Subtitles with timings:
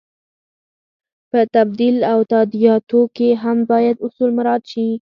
[1.29, 4.87] په تبدیل او تادیاتو کې هم باید اصول مراعت شي.